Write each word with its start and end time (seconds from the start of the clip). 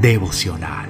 devocional. 0.00 0.88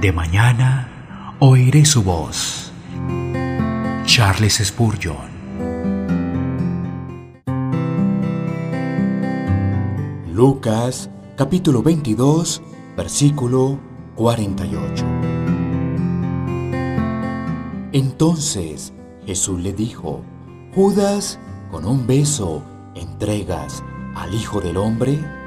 De 0.00 0.10
mañana 0.10 1.36
oiré 1.38 1.84
su 1.84 2.02
voz. 2.02 2.72
Charles 4.06 4.62
Spurgeon. 4.64 5.28
Lucas 10.32 11.10
capítulo 11.36 11.82
22 11.82 12.62
versículo 12.96 13.78
48. 14.14 15.04
Entonces 17.92 18.94
Jesús 19.26 19.60
le 19.60 19.74
dijo, 19.74 20.22
Judas, 20.74 21.38
con 21.70 21.84
un 21.84 22.06
beso 22.06 22.62
entregas 22.94 23.84
al 24.14 24.34
Hijo 24.34 24.62
del 24.62 24.78
Hombre? 24.78 25.39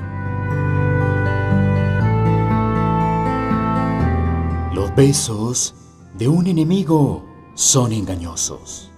Besos 4.96 5.74
de 6.14 6.28
un 6.28 6.46
enemigo 6.46 7.26
son 7.56 7.94
engañosos. 7.94 8.92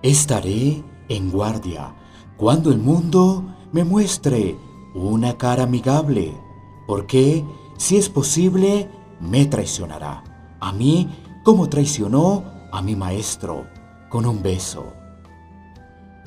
Estaré 0.00 0.84
en 1.08 1.32
guardia 1.32 1.92
cuando 2.36 2.70
el 2.70 2.78
mundo 2.78 3.44
me 3.72 3.82
muestre 3.82 4.56
una 4.94 5.36
cara 5.36 5.64
amigable, 5.64 6.40
porque 6.86 7.44
si 7.78 7.96
es 7.96 8.08
posible, 8.08 8.88
me 9.18 9.44
traicionará. 9.46 10.22
A 10.60 10.72
mí 10.72 11.08
como 11.42 11.68
traicionó 11.68 12.44
a 12.70 12.80
mi 12.80 12.94
maestro 12.94 13.66
con 14.10 14.24
un 14.24 14.40
beso. 14.40 14.92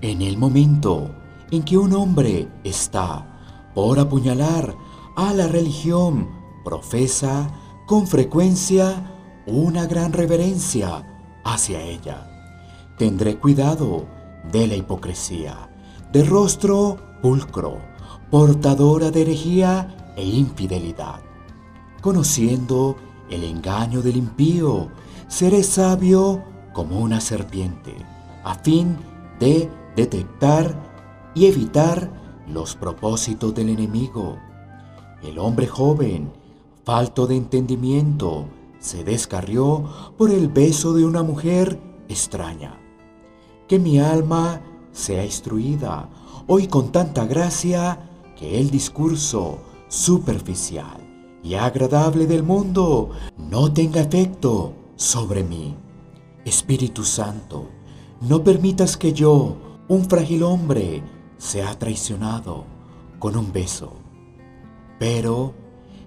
En 0.01 0.21
el 0.21 0.37
momento 0.37 1.15
en 1.49 1.63
que 1.63 1.77
un 1.77 1.93
hombre 1.93 2.49
está 2.65 3.71
por 3.73 3.99
apuñalar 3.99 4.75
a 5.15 5.31
la 5.31 5.47
religión, 5.47 6.27
profesa 6.65 7.49
con 7.85 8.07
frecuencia 8.07 9.11
una 9.45 9.85
gran 9.85 10.13
reverencia 10.13 11.03
hacia 11.43 11.81
ella. 11.81 12.27
Tendré 12.97 13.37
cuidado 13.37 14.05
de 14.51 14.67
la 14.67 14.75
hipocresía, 14.75 15.69
de 16.11 16.23
rostro 16.23 16.97
pulcro, 17.21 17.79
portadora 18.29 19.11
de 19.11 19.21
herejía 19.21 20.13
e 20.15 20.25
infidelidad. 20.25 21.21
Conociendo 22.01 22.95
el 23.29 23.43
engaño 23.43 24.01
del 24.01 24.17
impío, 24.17 24.89
seré 25.27 25.63
sabio 25.63 26.43
como 26.73 26.99
una 26.99 27.21
serpiente, 27.21 27.95
a 28.43 28.55
fin 28.55 28.97
de 29.39 29.69
detectar 29.95 30.75
y 31.33 31.45
evitar 31.45 32.09
los 32.47 32.75
propósitos 32.75 33.53
del 33.53 33.69
enemigo. 33.69 34.37
El 35.21 35.39
hombre 35.39 35.67
joven, 35.67 36.31
falto 36.83 37.27
de 37.27 37.35
entendimiento, 37.35 38.45
se 38.79 39.03
descarrió 39.03 39.85
por 40.17 40.31
el 40.31 40.47
beso 40.47 40.93
de 40.93 41.05
una 41.05 41.23
mujer 41.23 41.79
extraña. 42.09 42.77
Que 43.67 43.79
mi 43.79 43.99
alma 43.99 44.61
sea 44.91 45.23
instruida 45.23 46.09
hoy 46.47 46.67
con 46.67 46.91
tanta 46.91 47.25
gracia 47.25 48.09
que 48.35 48.59
el 48.59 48.71
discurso 48.71 49.59
superficial 49.87 50.97
y 51.43 51.55
agradable 51.55 52.27
del 52.27 52.43
mundo 52.43 53.11
no 53.37 53.71
tenga 53.71 54.01
efecto 54.01 54.73
sobre 54.95 55.43
mí. 55.43 55.75
Espíritu 56.45 57.03
Santo, 57.03 57.69
no 58.21 58.43
permitas 58.43 58.97
que 58.97 59.13
yo, 59.13 59.55
un 59.87 60.05
frágil 60.05 60.43
hombre, 60.43 61.03
se 61.37 61.63
ha 61.63 61.77
traicionado 61.77 62.65
con 63.19 63.35
un 63.35 63.51
beso. 63.51 63.93
Pero, 64.99 65.53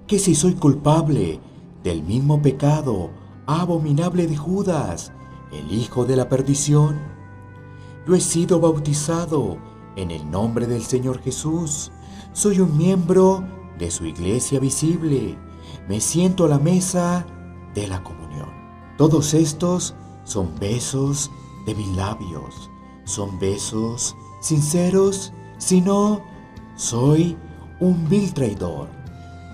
que 0.07 0.19
si 0.19 0.35
soy 0.35 0.55
culpable 0.55 1.41
del 1.83 2.03
mismo 2.03 2.43
pecado 2.43 3.11
abominable 3.47 4.27
de 4.27 4.37
Judas, 4.37 5.13
el 5.53 5.73
hijo 5.73 6.05
de 6.05 6.17
la 6.17 6.29
perdición? 6.29 6.99
Yo 8.07 8.15
he 8.15 8.21
sido 8.21 8.61
bautizado 8.61 9.57
en 9.97 10.11
el 10.11 10.31
nombre 10.31 10.67
del 10.67 10.83
Señor 10.83 11.21
Jesús. 11.23 11.91
Soy 12.33 12.61
un 12.61 12.77
miembro 12.77 13.45
de 13.79 13.91
su 13.91 14.05
iglesia 14.05 14.61
visible. 14.61 15.39
Me 15.89 16.01
siento 16.01 16.45
a 16.45 16.49
la 16.49 16.59
mesa 16.59 17.25
de 17.75 17.87
la 17.87 18.03
comunión. 18.03 18.51
Todos 18.99 19.33
estos 19.33 19.95
son 20.25 20.51
besos 20.61 21.31
de 21.67 21.75
mis 21.75 21.89
labios. 21.97 22.71
Son 23.05 23.39
besos 23.39 24.15
sinceros, 24.41 25.33
sino 25.57 26.21
soy 26.77 27.37
un 27.81 28.07
vil 28.09 28.35
traidor. 28.35 29.04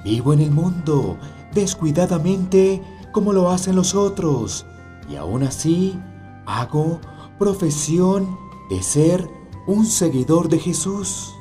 Vivo 0.04 0.32
en 0.32 0.40
el 0.40 0.50
mundo 0.50 1.18
descuidadamente 1.52 2.82
como 3.12 3.32
lo 3.32 3.50
hacen 3.50 3.76
los 3.76 3.94
otros 3.94 4.66
y 5.08 5.16
aún 5.16 5.42
así 5.42 5.98
hago 6.46 7.00
profesión 7.38 8.38
de 8.70 8.82
ser 8.82 9.28
un 9.66 9.84
seguidor 9.84 10.48
de 10.48 10.58
Jesús. 10.58 11.34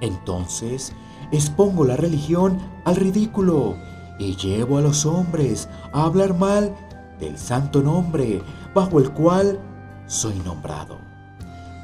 Entonces 0.00 0.92
expongo 1.30 1.84
la 1.84 1.96
religión 1.96 2.58
al 2.84 2.96
ridículo 2.96 3.76
y 4.18 4.36
llevo 4.36 4.78
a 4.78 4.82
los 4.82 5.06
hombres 5.06 5.68
a 5.92 6.04
hablar 6.04 6.36
mal 6.36 6.74
del 7.20 7.38
santo 7.38 7.82
nombre 7.82 8.42
bajo 8.74 8.98
el 8.98 9.10
cual 9.12 9.60
soy 10.06 10.34
nombrado. 10.44 10.98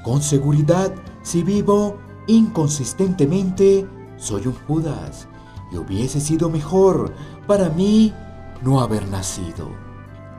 Con 0.02 0.22
seguridad, 0.22 0.92
si 1.22 1.42
vivo 1.42 1.96
inconsistentemente, 2.26 3.86
soy 4.16 4.46
un 4.46 4.54
Judas 4.66 5.28
y 5.74 5.78
hubiese 5.78 6.20
sido 6.20 6.48
mejor 6.48 7.12
para 7.46 7.68
mí 7.68 8.12
no 8.62 8.80
haber 8.80 9.08
nacido. 9.08 9.68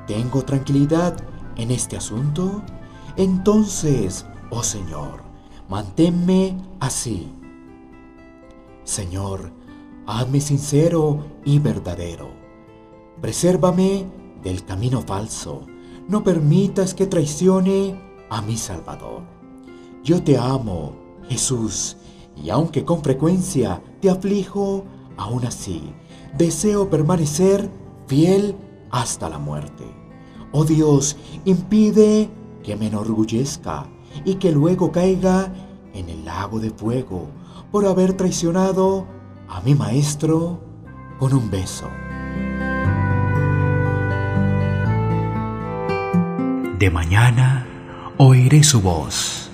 ¿Tengo 0.07 0.43
tranquilidad 0.43 1.17
en 1.57 1.71
este 1.71 1.97
asunto? 1.97 2.63
Entonces, 3.17 4.25
oh 4.49 4.63
Señor, 4.63 5.23
manténme 5.67 6.57
así. 6.79 7.31
Señor, 8.83 9.51
hazme 10.07 10.39
sincero 10.39 11.25
y 11.43 11.59
verdadero. 11.59 12.29
Presérvame 13.21 14.05
del 14.41 14.63
camino 14.63 15.01
falso. 15.01 15.63
No 16.07 16.23
permitas 16.23 16.93
que 16.93 17.07
traicione 17.07 17.99
a 18.29 18.41
mi 18.41 18.57
Salvador. 18.57 19.23
Yo 20.03 20.23
te 20.23 20.37
amo, 20.37 20.93
Jesús, 21.27 21.97
y 22.35 22.49
aunque 22.51 22.85
con 22.85 23.01
frecuencia 23.01 23.81
te 24.01 24.09
aflijo, 24.09 24.85
aún 25.17 25.45
así 25.45 25.93
deseo 26.37 26.89
permanecer 26.89 27.69
fiel 28.07 28.55
hasta 28.91 29.29
la 29.29 29.39
muerte. 29.39 29.83
Oh 30.51 30.65
Dios, 30.65 31.17
impide 31.43 32.29
que 32.63 32.75
me 32.75 32.87
enorgullezca 32.87 33.87
y 34.23 34.35
que 34.35 34.51
luego 34.51 34.91
caiga 34.91 35.51
en 35.93 36.09
el 36.09 36.25
lago 36.25 36.59
de 36.59 36.69
fuego 36.69 37.27
por 37.71 37.85
haber 37.85 38.13
traicionado 38.13 39.05
a 39.47 39.61
mi 39.61 39.75
maestro 39.75 40.59
con 41.19 41.33
un 41.33 41.49
beso. 41.49 41.89
De 46.79 46.89
mañana 46.89 47.65
oiré 48.17 48.63
su 48.63 48.81
voz 48.81 49.44